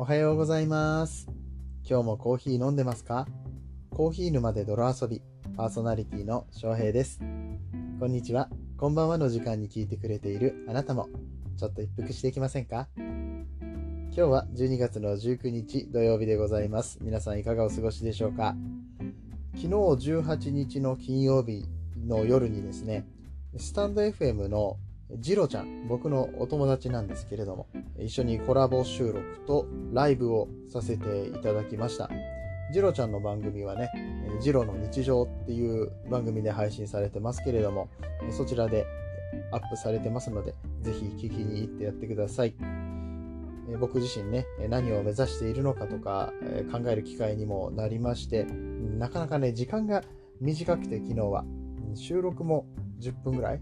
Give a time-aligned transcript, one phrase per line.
[0.00, 1.26] おはようございます。
[1.84, 3.26] 今日もコーヒー飲んでますか？
[3.90, 5.22] コーヒー沼で泥遊び、
[5.56, 7.18] パーソナリティの翔平です。
[7.98, 11.08] こんにちは、こんばんはの時間に聞いてくれているあなたも、
[11.56, 12.86] ちょっと一服していきませんか？
[12.96, 13.44] 今
[14.12, 17.00] 日は12月の19日土曜日でございます。
[17.02, 18.54] 皆さんいかがお過ごしでしょうか？
[19.56, 21.66] 昨日18日の金曜日
[22.06, 23.04] の夜にですね、
[23.56, 24.76] スタンド FM の
[25.16, 27.66] ジロちゃん、僕のお友達なんですけれども、
[28.00, 32.08] 一緒にコラボ収録とライブをさせていただきました。
[32.72, 33.90] ジロちゃんの番組はね、
[34.40, 37.88] ジロの日常っていう番組で配信されてますけれども、
[38.30, 38.86] そちらで
[39.52, 42.54] アップされてますので、ぜひ聞きに行ってやってください。
[43.80, 46.32] 僕自身ね、何を目指しているのかとか
[46.72, 50.04] 考える機会にもなりまして、なかなかね、時間が
[50.40, 51.44] 短くて昨日は、
[51.94, 52.66] 収録も
[53.00, 53.60] 10分ぐらい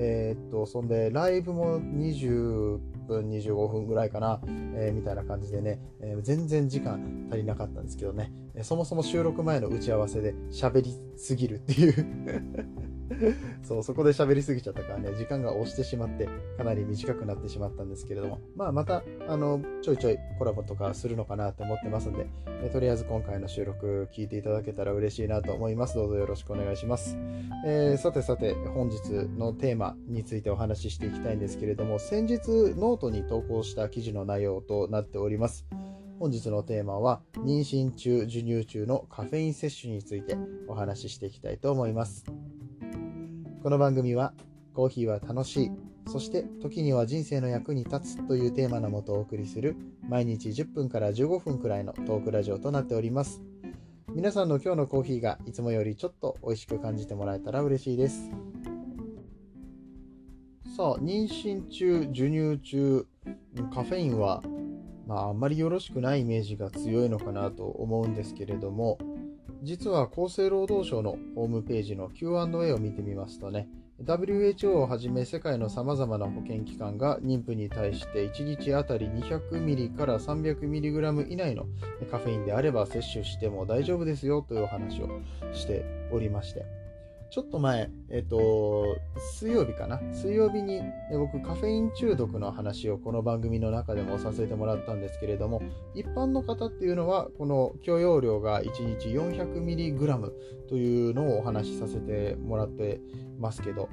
[0.00, 4.40] えー、っと、そんで、ライブも20分、25分ぐらいかな、
[4.76, 12.97] えー、みたいな感じでね、えー、全然時間足りなかったんですけどね、えそもそも収録前の打ち合わせで喋りすぎるっていう。
[13.62, 22.26] そう、そこで喋りすぎちゃったからね、時間が押してしまって、かなり短くなってしまったんですけれども、まあ、また、あの、ちょいちょいコラボとかするのかなと思ってますんで、
[22.62, 25.94] えとりあえず今回の収録聞いていただけたら嬉しいなと思います。
[25.96, 27.16] どうぞよろしくお願いします。
[27.64, 32.38] えー、さてさて、本日のテーマについてお話ししていきたいんですけれども、先日
[32.76, 35.66] ノートに投稿した記事の内容となっております。
[36.18, 40.36] 本日のテーマは、妊娠中、授乳中のカフェイン摂取について
[40.66, 42.24] お話ししていきたいと思います。
[43.60, 44.34] この番組は、
[44.72, 45.70] コーヒーは楽しい、
[46.06, 49.74] そして時には人生の役に立つというテーマのもとお送りする、
[50.08, 53.42] 毎日10分から15分くらいのトークラジオとなっております。
[54.14, 58.30] 皆さんの今日のコーヒーがいつもよりちょっと美味しく感じてもらえたら嬉しいです。
[60.76, 63.06] さあ、妊娠中、授乳中、
[63.74, 64.40] カフェインは、
[65.08, 68.98] まあ、あんまりよろしくないイメージが強いのかなと思うんですけれども、
[69.62, 73.68] 実は厚生労働省のホームページの Q&A を見てみますとね、
[74.04, 81.66] WHO をはじめ世界のさまざまな保健機関が妊婦に対して1日あたり 200mg から 300mg 以内の
[82.10, 85.08] カフェインであれば摂取しても大丈夫ですよというお話を
[85.52, 86.87] しておりまして。
[87.30, 88.96] ちょっと前、えっと、
[89.38, 90.00] 水曜日かな？
[90.14, 90.80] 水曜日に
[91.12, 95.60] 僕カフェイン中毒の話をこの番組の中でもさせてもらったんですけれども
[95.94, 100.32] 一般の方っていうのはこの許容量が1日 400mg
[100.70, 102.98] というのをお話しさせてもらって
[103.38, 103.90] ますけど、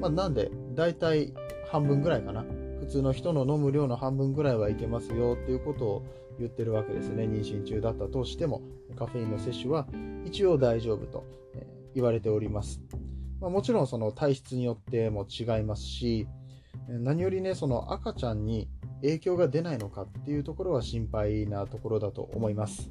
[0.00, 1.32] まあ、なんで大体
[1.70, 2.44] 半分ぐらいかな？
[2.80, 6.06] 普通の人の飲む量の半分ぐらいはいけますよっていうことを
[6.40, 7.24] 言ってるわけですね。
[7.24, 8.62] 妊娠中だったとしても
[8.96, 9.86] カフェインの摂取は
[10.24, 11.24] 一応大丈夫と。
[11.98, 12.80] 言われております、
[13.40, 16.28] まあ、もちろんその体質によっても違いますし
[16.88, 18.68] 何よりねその赤ちゃんに
[19.02, 22.90] 影響が出ないのかっていうところは心配なところだと思います。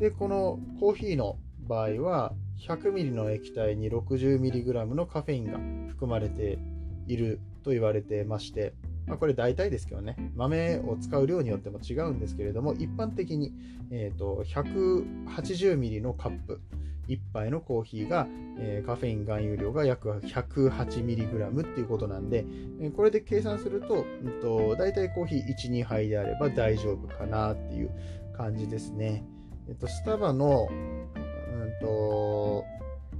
[0.00, 1.36] でこのコーヒーの
[1.66, 2.32] 場合は
[2.66, 5.58] 100ml の液体に 60mg のカフェインが
[5.90, 6.58] 含まれて
[7.06, 8.72] いると言われてまして、
[9.06, 13.52] まあ、これ大体ですけどね豆を使う量によっても違うんですけれども一般的に、
[13.90, 16.60] えーと、180ml のカップ
[17.08, 18.26] 1杯のコーヒーが、
[18.58, 22.44] えー、カフェイン含有量が約 108mg っていうことなんで、
[22.80, 27.90] え、これで計算すると,、うんと、大体コーヒー12杯であれば大丈夫かなっていう
[28.36, 29.24] 感じですね。
[29.68, 32.64] えっと、スタバのうんと、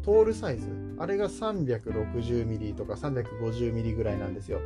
[0.02, 0.68] トールサイズ、
[0.98, 4.60] あれが 360ml とか 350ml ぐらいなんですよ。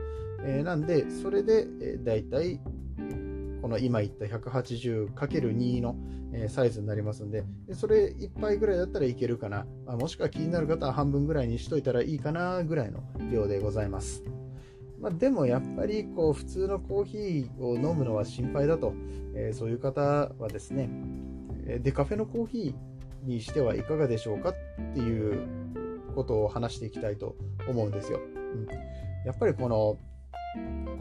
[0.44, 2.60] えー、なんで、それで、えー、だいたい
[3.62, 5.96] この今言った 180×2 の、
[6.34, 9.66] え、サイズになりますんで、それ1杯ぐらいだったらいけるかな。
[9.86, 14.24] まあ、もしくは気になる方は半分ぐらいにしといたらいいかなぐらいの量でございます。
[15.00, 18.94] まあ、でもやっぱりこう普通のコーヒーを飲むのは心配だと、
[19.34, 20.90] えそういう方はですね、
[21.80, 24.54] デカフェのコーヒーにしてはいかがでしょうかっ
[24.94, 25.46] ていう
[26.14, 27.36] ことを話していきたいと
[27.68, 28.20] 思うんですよ。
[28.54, 28.66] うん、
[29.24, 29.98] やっぱりこの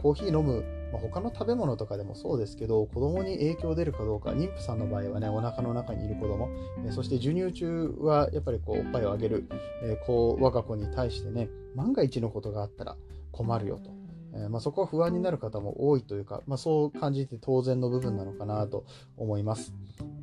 [0.00, 6.48] コーヒー飲む、まあ、他の食べ物とかでもそうですけど子供に影響出るかどうか妊婦さんの場合はねお腹の中にいる子供
[6.86, 9.48] えそして授乳中はやっぱりこうおっぱいをあげる、
[9.82, 12.96] えー、子我が子に対してね万が一のことがあったら
[13.32, 14.02] 困るよと。
[14.34, 18.86] えー、まあ、そこは不安になる方も多いというか、まあ、そう感じて当然の部分なのかなと
[19.16, 19.74] 思います。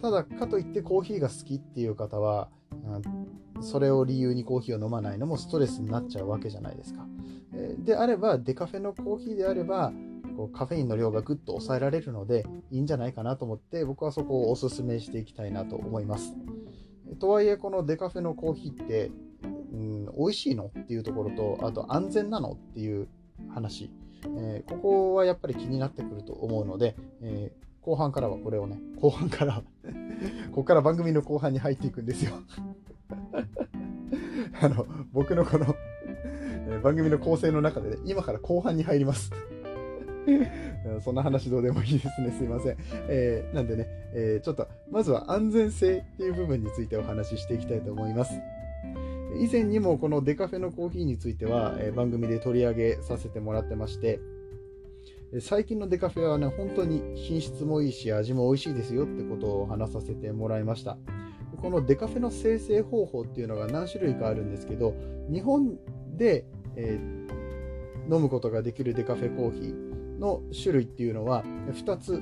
[0.01, 2.49] ただ、かといってコーヒーが好きっていう方は、
[3.55, 7.05] うん、それを理由にコーヒーを飲まないのもストレスになっちゃうわけじゃないですか。
[7.53, 9.91] えー、であれば、デカフェのコーヒーであれば、
[10.39, 16.33] こうカフェインの量がぐっと抑えられるのでいいんじゃないかなと思って僕はそこをおすすめしていきたいなと思います。
[17.19, 19.11] とはいえこのデカフェのコーヒーって、
[19.73, 23.09] うん、美味しいのっていうところとあと安全なのっていう
[23.53, 23.91] 話。
[24.37, 29.61] えー、ここはやっぱり気になってくると思うので、えー、後半からはこれをね、後半から
[30.51, 32.31] ここから番組の後半に入っていくんですよ。
[34.61, 35.75] あの、僕のこの
[36.81, 39.31] 番組の構成の中で、ね、今から後半に入ります。
[41.03, 42.31] そんな話どうでもいいですね。
[42.37, 42.77] すいません。
[43.07, 48.33] えー、なんでね、えー、ちょっと、まずは安全性っていう部分についてお話ししていきたいと思います。
[49.39, 54.19] 以前にもこのデカフェのコーヒーについては、えー、番組で取り上げさせてもらってまして、
[55.41, 60.97] 最近のデカフェはね、本当に品質もいいし、味も美味しいですよってことを話させてもらいました。
[61.61, 64.95] このデカフェの生成方法っていうのが何種類かあるんですけど、
[65.31, 65.77] 日本
[66.17, 66.45] で、
[66.75, 69.88] えー、飲むことができるデカフェコーヒー、
[70.19, 72.21] の種類っていうのは2つ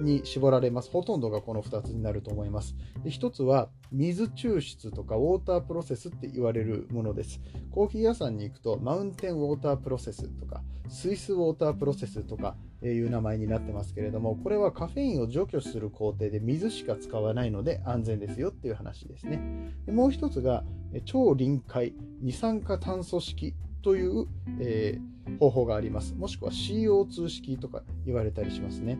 [0.00, 0.90] に絞られます。
[0.90, 2.76] ほとんどがこの2つになると思います。
[3.02, 7.40] で1つは水抽出とかウォータープロセスって言われるものです。
[7.70, 19.74] コーヒー屋さんに行くとマウンテンウォータープロセスとかスイスウォータープロセスとかいう名前になってますけれども、これはカフェインを除去する工程で水しか使わないので安全ですよっていう話ですね。
[19.84, 20.64] でもう1つが
[21.04, 24.26] 超臨界二酸化炭素式という、
[24.60, 26.14] えー、方法があります。
[26.14, 28.98] もしくは CO2 式とか言われたりしますね。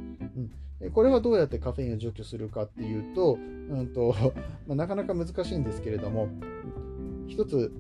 [0.81, 4.15] うん、これはどうやってカフェインを除去するかっていうと、うんと
[4.67, 6.29] まあ、なかなか難しいんですけれども、
[7.27, 7.73] 一つ、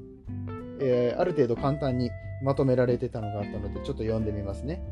[0.81, 2.11] えー、ある程度簡単に
[2.43, 4.83] まとめられてたのがあったので、ちょっと読んでみますね。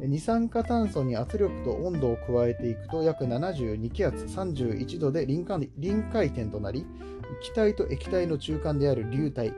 [0.00, 6.86] 二酸化炭素に圧力と温度を加えていくと約72気圧31度で臨界点となり
[7.40, 9.52] 気体と液体の中間である流体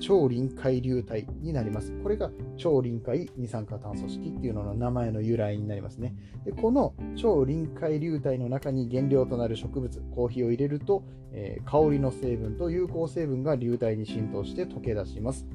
[0.00, 1.92] 超臨界流体になります。
[2.02, 6.14] これが超臨界二酸化炭素式っていうのの名前の由来になりますね。
[6.44, 15.46] でこの超臨界流体の中に原料となる植物、コーヒーを入れると、えー、香りの成分と有効成分が流体に浸透して溶け出します。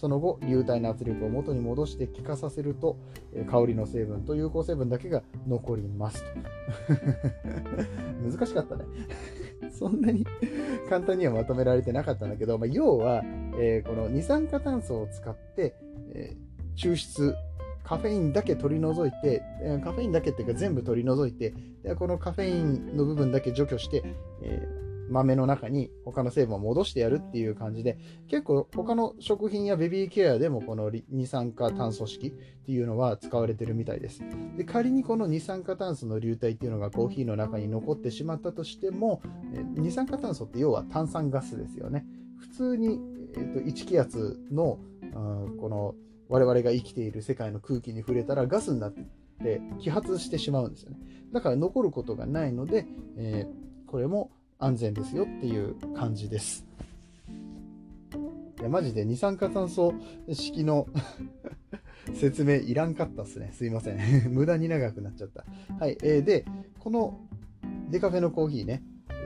[0.00, 2.96] その後、流体の圧力を元に戻して気化させると、
[3.50, 6.24] 香りの成分と有効成分だけが残ります。
[6.24, 6.40] と
[8.38, 8.84] 難しかったね。
[9.70, 10.24] そんなに
[10.88, 13.22] 簡単にはまとめられてなかったんだけど、まあ、要は、
[13.58, 15.74] えー、この二酸化炭素を使って、
[16.14, 17.34] えー、抽出
[17.84, 19.42] カフェインだけ取り除いて、
[19.84, 24.02] カフェインだけっていうか全部取り除いて、でこのカフェインの部分だけ除去して、
[24.42, 27.98] えー豆の中に他の成分を戻してやるっていう感じで、
[28.28, 34.22] 結構他の食品やベビーケアでもこの二酸化炭素式っていうのは使われてるみたいです。
[34.56, 39.20] で仮にこの二酸化炭素の流体っていうのがコーヒーの中に残ってしまったとしても、
[39.74, 42.06] 二酸化炭素って要は炭酸ガスですよね。
[42.38, 43.00] 普通に、
[43.34, 44.78] えー、と1気圧の
[45.60, 45.94] この
[46.28, 50.98] 我々が生きている世界の空気に触れたらガスになって揮発してしまうんですよね。
[51.32, 52.86] だから残ることがないので、
[53.16, 54.30] えー、これも
[54.60, 56.66] 安全ですよっていう感じです。
[58.60, 59.94] いや、マジで二酸化炭素
[60.30, 60.86] 式の
[62.14, 63.50] 説明いらんかったっすね。
[63.54, 63.98] すいません。
[64.30, 65.46] 無駄に長くなっちゃった。
[65.78, 65.96] はい。
[66.02, 66.44] えー、で、
[66.78, 67.18] この
[67.90, 68.82] デカフェのコーヒーね、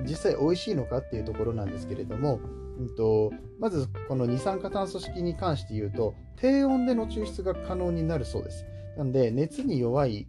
[0.08, 2.40] 実際美味しいのかっていうところなんですけれども、
[2.78, 8.64] うんと、まずこの二酸化炭素式に関して言うと、低温での抽出が可能になるそうです。
[8.96, 10.26] なんで、熱に弱い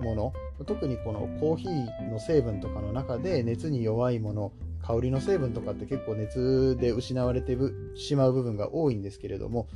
[0.00, 0.32] もの、
[0.64, 4.52] 特にこのコーヒーの成分とかの中で熱に弱いもの、
[4.82, 7.56] 香りの成分とかって結構熱で失われて
[7.94, 9.68] しまう部分が多いんですけれども、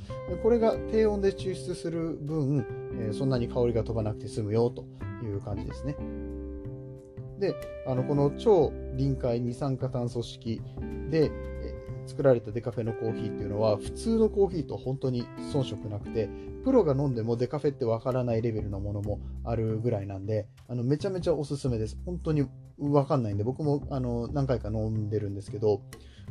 [0.42, 2.64] これが低温で抽出する分、
[3.12, 4.84] そんなに香りが飛ばなくて済むよと
[5.22, 5.96] いう感じですね。
[7.38, 7.54] で、
[7.86, 10.62] あのこの超臨界二酸化炭素式
[11.10, 11.30] で、
[12.06, 16.28] 作られたデカフェのコーヒーっていうのは普通のコーヒーと本当に遜色なくて
[16.64, 21.98] プロが飲んでもデカフェってわからないレベルのものもあるぐらいなんであのめちゃめちゃおすすめです。
[22.04, 22.46] 本当に
[22.78, 25.82] わかんないんで僕もあの何回か飲んでるんですけど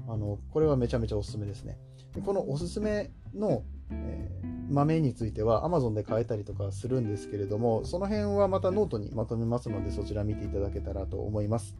[0.07, 1.77] あのこれはめちゃめちゃおすすめですね。
[2.15, 11.75] でこのおすすめの、えー、豆については Amazon で買えたりとかするんですけれどもその辺はまたノートにまとめますのでそちら見ていただけたらと思います。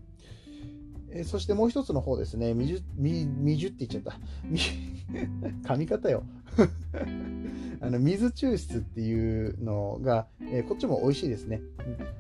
[1.15, 4.19] えそしてもう一つの方ですね、水、水って言っちゃった。
[4.43, 4.59] み
[5.63, 6.23] 噛み方よ。
[7.81, 11.61] あの水抽出っていうのが、え、こっちも美味しいですね、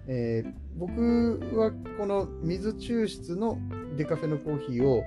[0.07, 3.57] えー、僕はこの水抽出の
[3.95, 5.03] デカフェのコーヒーを、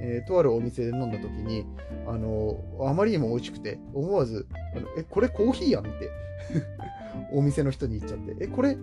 [0.00, 1.64] えー、とあるお店で飲んだ時に
[2.06, 6.10] あのあまりにも美味しくて思わずあのえこれコーヒーやんって
[7.32, 8.76] お店の人に言っちゃってえこれ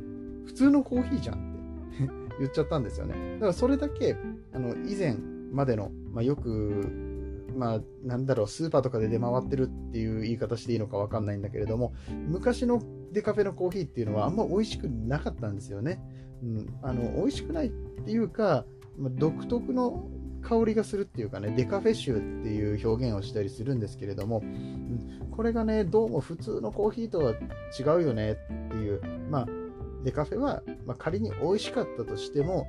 [0.45, 3.35] 普通のコーヒーじゃんって言っちゃったんですよね。
[3.35, 4.15] だからそれだけ
[4.53, 5.15] あの以前
[5.51, 16.01] までの、まあ、よく、まあ、なんだろう、スーパーとかで出回ってるっていう言い方していいのかわかんないんだけれども、昔のデカフェのコーヒーっていうのはあんま美味しくなかったんですよね。
[16.43, 18.65] うん、あの美味しくないっていうか、
[18.97, 20.07] まあ、独特の
[20.41, 27.33] 香りがするっていうかね、デカフェ臭っていう表現をしたりするんですけれども、うん、これがね、どうも普通のコーヒーとは
[27.77, 28.35] 違うよねっ
[28.69, 29.47] ていう、まあ、
[30.07, 32.65] デカフェは、まあ、仮に美味しかったとしても、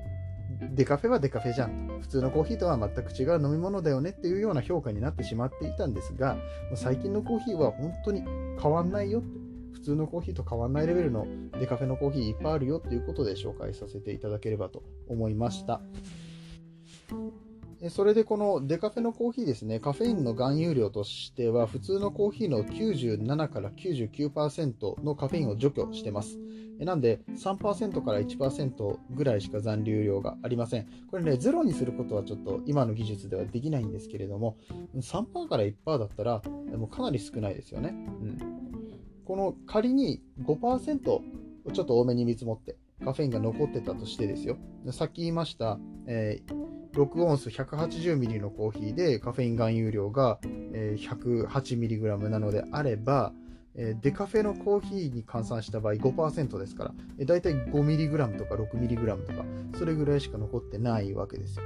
[0.73, 6.37] デカフェはデカフェじゃん普通のコーヒーとは全く違う飲み物だよねっていうような評価になってしまっていたんですが、
[6.75, 8.25] 最近のコーヒーは本当に
[8.61, 9.49] 変わんないよって。
[9.79, 11.25] 普通のコーヒーと変わんないレベルの
[11.61, 15.81] デカフェのコーヒーいっぱいあるよっていうことで紹介させていただければと思いました。
[17.91, 26.39] それでこのデカフェのコーヒーですね、カフェインの含有量としては、普通のコーヒーの97から99%のカフェインを除去してます。
[26.81, 30.87] なんで3%から1%ぐらいしか残留量がありません。
[31.09, 34.57] これね、ゼロにすることはちょっと今の技術ではできないんですけれども、
[34.97, 36.43] 3%から1%だったら
[36.77, 37.91] もうかなり少ないですよね。
[37.91, 37.93] う
[38.25, 38.39] ん、
[39.25, 41.01] この仮に5%
[41.73, 44.57] ちょっと多めに見積もってカフェインが残ってたとしてですよ。
[44.91, 46.68] さっき言いました、えー
[46.99, 53.33] 6オンス 180ml のコーヒーでカフェイン含有量が 108mg なのであれば、
[53.75, 59.45] デカフェのコーヒーに換算した場合5%ですから、だいたい 5mg とか 6mg とか、
[59.79, 61.65] それぐらいしか残ってないわけですよ。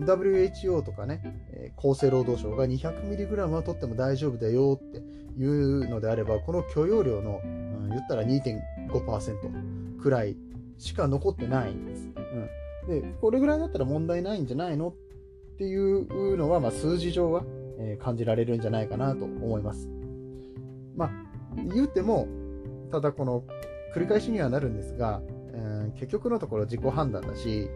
[0.00, 4.98] WHO とかね、厚生労働省が 200mg は取っても大丈夫だよって
[5.40, 10.36] いうのであれば、この許容量の、うん、言ったら2.5%くらい
[10.78, 12.05] しか残ってないんです。
[12.86, 17.44] で、これぐらいだったら問題ないんじゃないのっていうのは、まあ、数字上は、
[17.78, 19.88] え、感じられるんじゃないかなと思います。
[20.96, 21.10] まあ、
[21.74, 22.28] 言うても、
[22.90, 23.44] ただこの
[23.94, 25.20] 繰り返しにはなるんですが、
[25.52, 27.68] えー、結局のところ自己判断だし、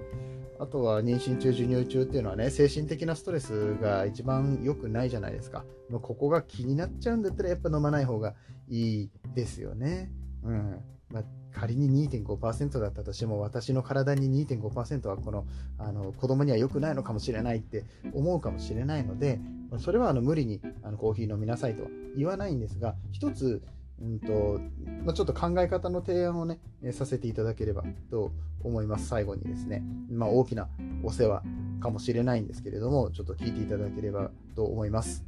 [0.59, 5.65] あとは妊娠中、授乳中っていうのはね、精神的なストレスが一番良くないじゃないですか。
[5.91, 8.35] ここが気になっちゃうんだったらやっぱ飲まない方が
[8.69, 10.13] いいですよね。
[10.45, 10.81] うん。
[11.09, 11.25] まあ、
[11.55, 15.47] 仮に2.5%だったとしても私の体に2.5%はこの
[15.79, 19.41] あの子供には良くないのかもしれないって思うかもしれないので
[19.79, 23.63] それはあの無理にあのコーヒー飲みなさいとは言わないんですが一つ
[24.03, 24.61] うんと
[25.05, 26.59] まあ、ちょっと考え方の提案をね、
[26.93, 29.09] させていただければと思います。
[29.09, 30.69] 最後にですね、まあ、大きな
[31.03, 31.43] お世話
[31.81, 35.25] かもしれないんですけれども、ちょっと聞いていただければと思います。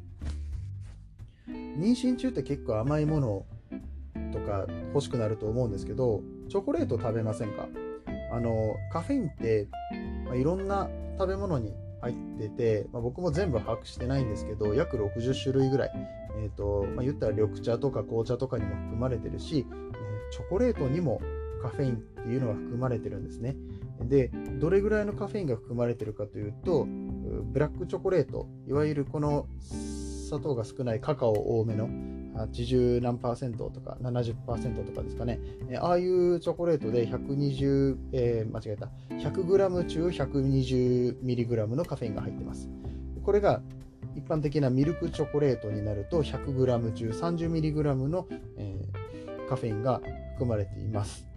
[1.46, 3.46] 妊娠中って結構甘いものを
[4.32, 7.68] とか欲しくなると思うんですけどチョコレート食べませんか？
[8.32, 9.68] あのカフェインって、
[10.24, 15.92] まあ、いろんな食べ物に入ってて、まあ、僕も全部把握してないんですけど約60種類ぐらい、
[16.38, 21.20] えーとまあ、言ったら緑茶とか紅茶とかにも含まれてるし、えー、チョコレートにも
[21.62, 23.54] カフェインっていうのが含まれてるんですね。
[24.00, 26.86] でどれぐらいのカフェインが含まれてるかというと
[27.52, 29.46] ブラックチョコレートいわゆるこの
[30.32, 31.88] 砂糖が少ないカカオ多めの
[32.46, 38.88] 80何パーセントとか70%とかですかね、えああいうチョコレートで120、えー、間違えた。
[39.16, 42.70] 100g 中 120mg のカフェインが入ってます。
[43.22, 43.60] これが
[44.16, 50.00] 一般的なミルクチョコレートになると 100g 中 30mg の、えー、カフェインが
[50.32, 51.28] 含まれています。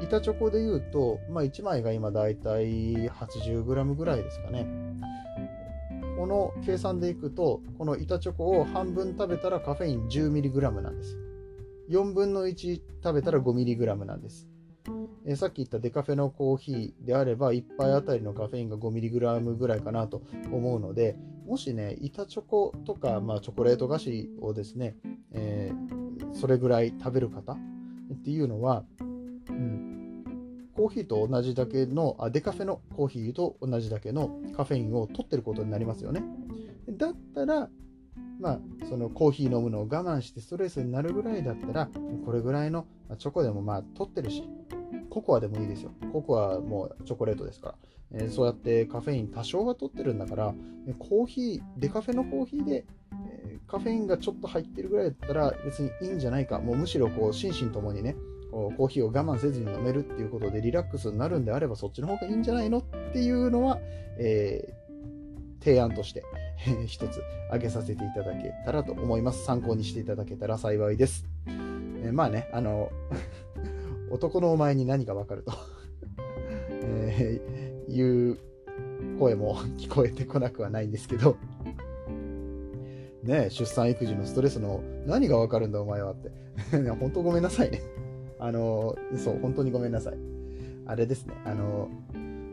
[0.00, 4.85] 板チョコでいうと、まあ、1枚が今だいたい 80g ぐらいですかね。
[6.16, 11.18] この計算でいくと、この板チョコを半分食べたらカフェイン 10mg なんです。
[11.90, 14.48] 4分の1食べたら 5mg なんです。
[15.26, 24.96] えさっき言ったデカフェのコーヒーであれば、1杯あたりのカフェインが 5mg ぐらいかなと思うので、もしね、板チョコとか、まあ、チョコレート菓子をですね、
[25.32, 27.56] えー、それぐらい食べる方っ
[28.22, 28.84] ていうのは、
[29.50, 29.75] うん、
[30.86, 36.22] コーヒーと同じだけのあデカフェのコーヒーと同じだけのカフェインを取ってることになりますよね。
[36.88, 37.68] だったら、
[38.38, 41.90] まあ、そのコーヒー飲むのを我慢してストレスになるぐらいだったら、
[42.24, 42.86] これぐらいの
[43.18, 44.44] チョコでもまあ取ってるし、
[45.10, 45.90] ココアでもいいですよ。
[46.12, 47.74] ココアはもうチョコレートですから。
[48.12, 50.54] えー、そうやってカフェイン多少は取ってるんだから、
[51.00, 52.86] コーヒー、デカフェのコーヒーで、
[53.28, 56.60] えー、カフェインがちょっと入ってるぐらいだったら別にいいんじゃないか。
[56.60, 58.14] もうむしろこう心身ともにね、
[58.76, 62.82] コーヒーを我慢せずに飲めるっていうことでリラックスになるんであればそっちの方がいいんじゃないのっ
[63.12, 63.78] ていうのは、
[64.18, 66.24] えー、提案として
[66.86, 69.44] 一つ挙げさせていただけたらと思います。
[69.44, 71.26] 参考にしていただけたら幸いです。
[71.46, 72.90] えー、まあね、あの
[74.10, 75.52] 男のお前に何がわかると
[76.82, 78.38] えー、いう
[79.18, 81.36] 声も聞こえてこなくはないんですけど
[83.22, 86.30] ね出産育児のストレスの何がわかるんだお前はって
[87.00, 87.80] 本当ごめんなさいね
[88.46, 90.14] あの、そう、本当にごめんなさい。
[90.86, 91.88] あれですね、あの、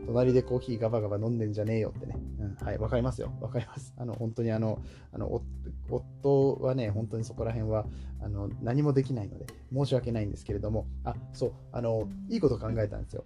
[0.07, 2.17] 隣でコーヒーガバガバ飲んでんじゃねえよってね。
[2.39, 3.31] うん、はい、わかりますよ。
[3.39, 3.93] わかります。
[3.97, 4.79] あの、本当にあの、
[5.11, 5.41] あの
[5.89, 7.85] 夫はね、本当にそこら辺は
[8.21, 13.23] あの何もできないので、申し訳ないんですけれども、あ、そう、あの、いいこと考えたんですよ。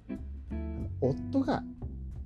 [0.51, 1.63] あの夫が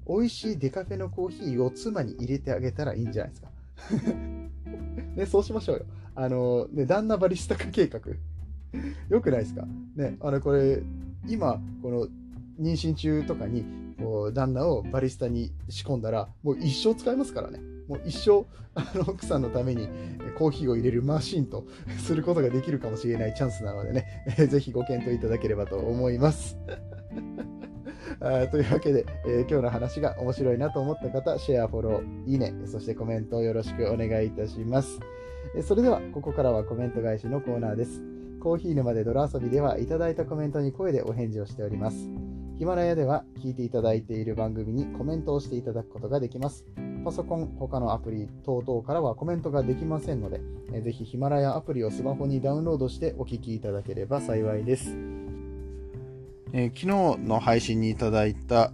[0.07, 3.51] 美味しいデカフェのコーヒーを妻に入れてあげたらいいんじゃないですか。
[5.15, 5.85] ね、そうしましょうよ。
[6.15, 7.99] あの、ね、旦那バリスタ化計画。
[9.09, 9.65] よくないですか？
[9.95, 10.81] ね、あの、これ、
[11.27, 12.07] 今、この、
[12.59, 13.65] 妊娠中とかに、
[13.99, 17.59] こう、旦那をバリスタに仕込んだら、もう一生使えますからね。
[17.87, 19.87] もう一生、あの、奥さんのために
[20.37, 21.65] コーヒーを入れるマシンと
[21.97, 24.05] することができるかもしれないチャンスなのでね、
[24.49, 26.57] ぜひご検討いただければと思います。
[28.19, 34.99] あというわけで、えー、今日の話が面白いなと思った方、シェア、フォロー、いいね、そしてコメントをよろしくお願いいたします。
[35.63, 38.01] それでは、ここからはコメント返しのコーナーです。
[38.41, 42.09] コーヒー沼で泥遊びではいただいたコメントに声でお返事をしております。
[42.57, 46.65] ヒマラヤでは聞いていただいている番組にコメントをしていただくことができます。
[47.05, 50.41] パソコン、他のアプリ等々からはコメントができませんので、
[50.81, 54.97] ぜひヒマラヤアプリをスマホにダウンロードしてお聞きいただければ幸いです。
[56.53, 58.73] えー、昨日の配信にいただいた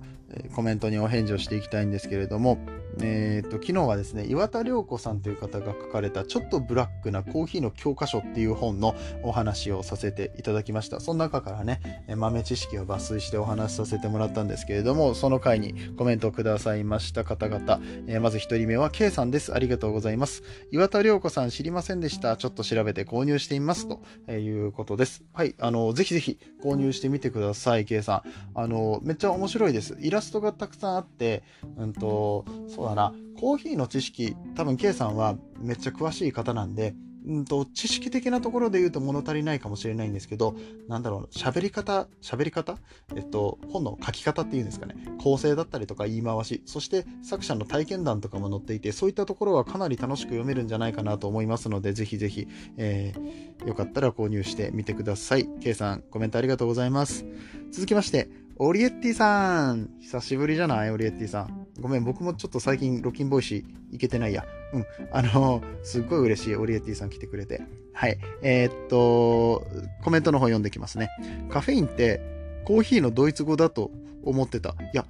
[0.56, 2.58] コメントにお返事をしていきたいんですけれども、
[3.02, 11.00] えーと、昨日はですね岩田涼子さんという方が書かれた「ちょっとブラックなコーヒーの教科書」っていう本のお話をさせていただきました。
[11.00, 19.54] その中からね豆知識を抜粋してお話しさせてもらったんですけれどもその回にコメントをくださいました方々、えー、まず1人目は K さんです。
[19.54, 20.44] ありがとうございます。
[20.72, 22.38] 岩田涼子さん知りませんでした。
[22.38, 23.88] ちょっと調べて購入してみます。
[23.88, 24.02] と
[24.32, 25.24] いうことです。
[25.34, 28.24] はいあのぜひぜひ購入してみてください K さ
[28.56, 28.60] ん。
[28.60, 29.98] あのめっちゃ面白いです。
[30.00, 31.44] イラストがたくさんあって
[31.78, 36.96] うんとそうだな、コーヒーの知識、多分 K さんはめっちゃ詳しい方なんで、
[37.30, 40.56] うんと、知識的なところで言うと物足りないかもしれないんですけど、
[40.88, 42.78] なんだろう、喋り方、喋り方？
[43.18, 44.96] えっと、本の書き方っていうんですかね。
[45.20, 55.50] 構成だったりとか言い回し、そして作者の体験談とかも載っていて、そういったところはかなり楽しく読めるんじゃないかなと思いますので、ぜひぜひ、えー、よかったら購入してみてください。
[55.60, 57.26] K さん、コメントありがとうございます。
[57.72, 60.90] 続きまして、オリエッティさん久しぶりじゃない？
[60.90, 61.68] オリエッティさん。
[61.80, 64.46] ごめん、僕もちょっと最近ロッキンボイシー行けてないや。
[64.74, 64.86] うん。
[65.12, 66.56] あの、すっごい嬉しい。
[66.56, 67.62] オリエッティさん来てくれて。
[67.94, 68.18] はい。
[68.42, 69.68] えー、っと、
[70.04, 71.10] コメントの方読んできますね。
[71.52, 72.20] カフェインって
[72.66, 73.92] コーヒーのドイツ語だと
[74.24, 74.70] 思ってた。
[74.70, 75.06] いや、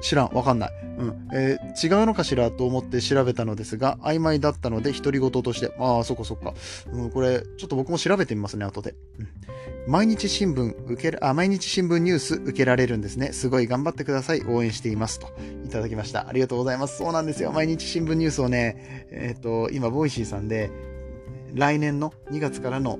[0.00, 0.70] 知らん、わかんない。
[0.98, 1.28] うん。
[1.32, 5.72] えー、違うのかしらと思って調べたのですが、曖昧だったので、独り言として。
[5.78, 6.54] ああ、そっかそっか。
[6.92, 8.94] うん、これ、ちょっと僕も調べてみますね、後で。
[9.18, 9.28] うん。
[9.86, 13.32] 毎日新聞受け、あ、毎日新聞ニュース受けられるんですね。
[13.32, 14.42] すごい頑張ってください。
[14.46, 15.18] 応援しています。
[15.18, 15.28] と、
[15.64, 16.28] いただきました。
[16.28, 16.98] ありがとうございます。
[16.98, 17.52] そうなんですよ。
[17.52, 20.70] 毎日新聞ニュースをね、えっ、ー、と、今、 Voicy さんで、
[21.54, 22.98] 来年の2月からの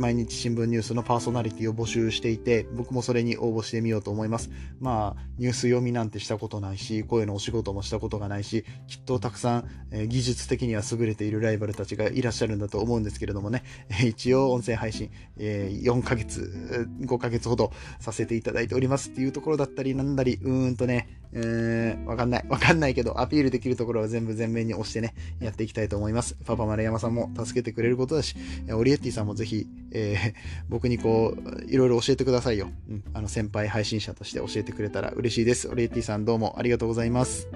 [0.00, 4.48] 毎日新聞ニュースのパーソナリティを募集していて、僕もそれに応募してみようと思います。
[4.80, 13.62] まあ、ニュース読みなんてしたことないし、声のお仕事もしたことがないし、きっとたくさん、えー、技術的には優れているライバルたちがいらっしゃるんだと思うんですけれどもね、
[14.02, 22.46] 一応音声配信、えー、4ヶ月、5ヶ月ほどさせていただいておりますっていうところだったりなんだり、うーんとね、えー、わかんない。
[22.48, 26.36] わかんないけど、アピールできるところは全部全面に押してね、やっていきたいと思います。
[26.44, 28.34] パパ丸山さんも助けてくれることだし、
[28.72, 30.34] オリエッティさんもぜひ、えー、
[30.68, 32.70] 僕にこう、いろいろ教えてくださいよ。
[32.88, 35.68] うん、あの、先輩配信者として教えてくれたら嬉しいです。
[35.68, 37.48] オリエッティさんどうもありがとうございます。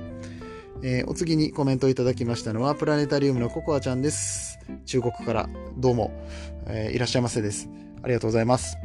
[0.82, 4.58] えー、お次にコメントいただきましたのは、プラネタリウムのココアちゃんです。
[4.84, 6.12] 中国からどうも、
[6.66, 7.68] えー、いらっしゃいませです。
[8.02, 8.76] ありがとうございます。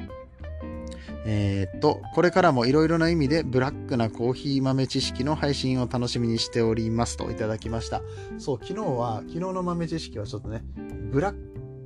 [1.26, 8.02] えー、っと、これからもいろいろな意味でブラックなコーヒー豆知識の配信を楽しみにしておりますといただきました。
[8.38, 10.64] そう、昨日は、昨日の豆知識はちょっとね、
[11.12, 11.36] ブラッ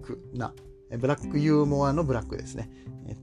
[0.03, 0.53] クな、
[0.97, 2.69] ブラックユーモアのブラックですね。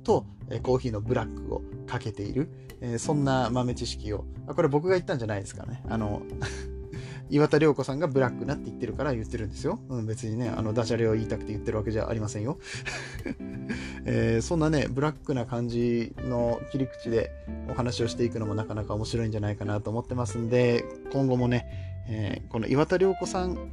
[0.02, 0.26] と、
[0.62, 2.50] コーヒーのブラックをかけている、
[2.98, 5.82] そんな豆知識を、これ僕が言ったんじゃないですかね。
[5.88, 6.22] あの、
[7.30, 9.78] 岩田涼子さんがブラックなって言ってるから言ってるんですよ。
[9.88, 12.58] うん、別にね、あの、ダジャレを言いたくて言ってるわけじゃありませんよ。
[14.04, 17.30] えー、そんなね、ブラックな感じの切り口で
[17.70, 21.66] お話をしていくのもなかなか面白いんじゃないかなと思ってますんで、今後もね、
[22.08, 23.70] えー、この岩田涼子さん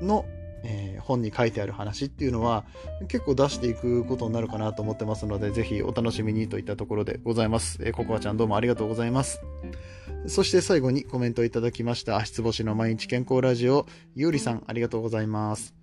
[0.00, 0.24] の
[0.64, 2.64] えー、本に書いてある話っていうのは
[3.08, 7.78] 結構出していくことになるかなと思ってますので、ぜひお楽しみにといったところでございます。
[7.82, 9.40] えー、ココアちゃんどうもありがとうございます。
[10.26, 12.16] そして最後にコメントいただきました。
[12.16, 15.75] 足つぼしの毎日健康ラジオ、ゆうりさんありがとうございます。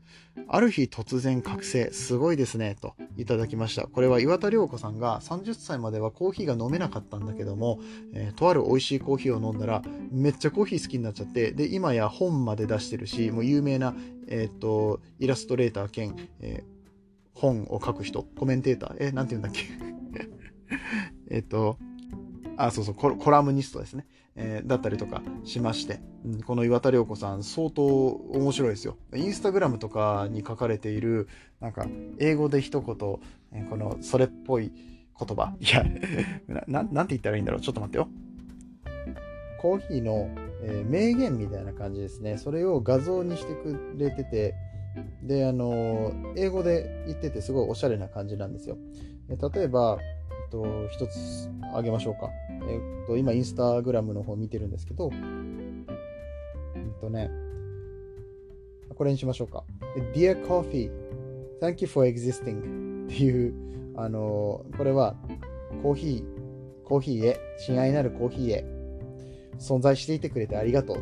[0.48, 3.88] ある日突然覚醒、すごいですね、といただきました。
[3.88, 7.80] これは岩田涼子さんが30歳まではコーヒーが飲めなかったんだけども、
[8.14, 13.96] えー、とある美味しいコーヒーを飲んだら、めっちゃコーヒー好きになっちゃって、で、今や本まで出してるし、もう有名な、
[14.28, 19.64] えっ、と、イラストレーター兼、えー、本を書く人、コメンテーター、えなんて言うんだっけ？
[21.30, 21.78] えっと、
[22.58, 24.06] あ、そうそうコ、ラムニストですね。
[24.36, 28.98] えー、だったりとかしまして、うん、この岩田涼子さん相当面白いですよ。
[29.16, 31.28] インスタグラムとかに書かれている、
[31.60, 31.86] なんか、
[32.20, 33.20] 英語で一言、
[33.52, 34.72] えー、この、それっぽい
[35.20, 35.54] 言葉。
[35.60, 35.86] いや
[36.68, 37.62] な、なんて言ったらいいんだろう。
[37.62, 38.08] ちょっと待ってよ。
[39.62, 40.30] コーヒーの、
[40.64, 42.38] えー、名言みたいな感じですね。
[42.38, 44.56] それを画像にしてくれてて、
[45.24, 48.78] で、あの、英語で言っててすごいおしゃれな感じなんですよ。
[49.30, 49.98] 例えば、
[50.54, 52.30] と、一つあげましょうか。
[52.70, 55.10] えっと、今、インスタグラムの方見てるんですけど、
[56.76, 57.32] えっとね、
[58.96, 59.64] これにしましょうか。
[60.14, 60.92] Dear Coffee,
[61.60, 63.54] thank you for existing っていう、
[63.96, 65.16] あの、これは、
[65.82, 68.66] コーヒー、コーヒーへ、親愛なるコーヒーへ、
[69.58, 70.98] 存在していてくれてありがとう。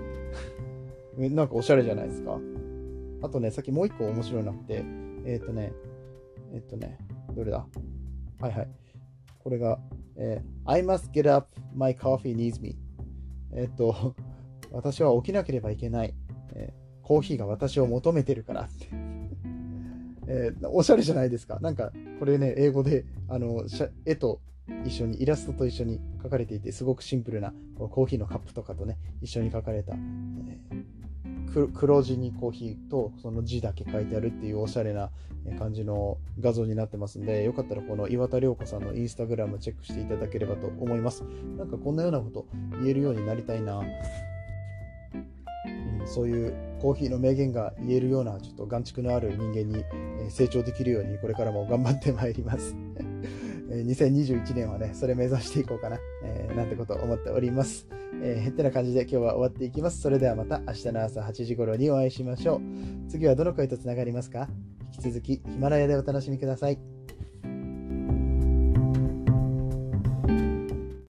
[1.30, 2.40] なんかおしゃれじゃないですか。
[3.22, 4.84] あとね、さっきもう一個面白いなって、
[5.26, 5.74] えっ、とね、
[6.54, 6.98] えっ、とね、
[7.36, 7.68] どれだ？
[8.40, 8.81] はいはい。
[9.44, 9.80] これが、
[10.16, 12.78] えー、I must get up, my coffee needs me.
[13.54, 14.16] えっ、と、
[14.72, 16.14] 私は起きなければいけない。
[16.54, 18.88] えー、コーヒーが私を求めてるからって。
[20.28, 21.60] えー、おしゃれじゃないですか。
[21.60, 23.66] なんか、これね、英語で、あの、
[24.06, 24.40] 絵と
[24.86, 31.01] 一緒に、イラストと一緒に書かれていて、すごくシンプルなコーヒーのカップとかとね、一緒に書かれた、えー、
[31.74, 35.10] 黒字にコーヒーとその字だけ書いてあるっていうおしゃれな
[35.58, 41.24] 感じの画像になってますんで、よかったらこの岩田涼子さんのインスタグラムチェックしていただければと思います。
[41.58, 42.46] なんかこんなようなこと
[42.82, 43.80] 言えるようになりたいな。
[43.80, 43.86] うん
[46.06, 49.84] そういうコーヒーの名言が言えるようなちょっと眼蓄のある人間に
[50.30, 52.76] 成長できるようにこれからも頑張ってまいります。
[53.72, 57.88] 2021年はね、それ目指していこうかな、えー、なんてことを思っております。
[58.14, 60.02] えー、ってな感じで今日は終わっていきます。
[60.02, 62.62] それではまた明日の朝8時頃にお会いしましょう。
[63.10, 64.48] 次はどの声とつながりますか？
[64.94, 66.80] 引き続きヒマラヤでお楽しみください。